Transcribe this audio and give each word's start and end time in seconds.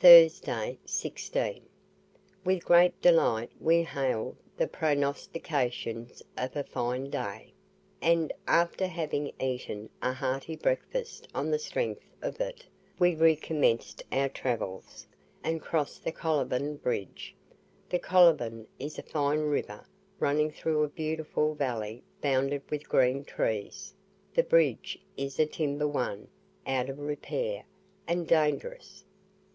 THURSDAY 0.00 0.78
16. 0.86 1.62
With 2.42 2.64
great 2.64 2.98
delight 3.02 3.50
we 3.60 3.82
hailed 3.82 4.36
the 4.56 4.66
prognostications 4.66 6.22
of 6.38 6.56
a 6.56 6.64
fine 6.64 7.10
day, 7.10 7.52
and, 8.00 8.32
after 8.46 8.86
having 8.86 9.30
eaten 9.38 9.90
a 10.00 10.14
hearty 10.14 10.56
breakfast 10.56 11.28
on 11.34 11.50
the 11.50 11.58
strength 11.58 12.00
of 12.22 12.40
it, 12.40 12.64
we 12.98 13.14
recommenced 13.14 14.02
our 14.10 14.30
travels, 14.30 15.06
and 15.44 15.60
crossed 15.60 16.02
the 16.02 16.12
Coliban 16.12 16.76
Bridge. 16.76 17.34
The 17.90 17.98
Coliban 17.98 18.66
is 18.78 18.98
a 18.98 19.02
fine 19.02 19.40
river 19.40 19.84
running 20.18 20.50
through 20.50 20.82
a 20.82 20.88
beautiful 20.88 21.54
valley 21.54 22.02
bounded 22.22 22.62
with 22.70 22.88
green 22.88 23.22
trees; 23.22 23.92
the 24.32 24.44
bridge 24.44 24.98
is 25.18 25.38
a 25.38 25.44
timber 25.44 25.86
one, 25.86 26.28
out 26.66 26.88
of 26.88 26.98
repair, 26.98 27.66
and 28.06 28.26
dangerous. 28.26 29.04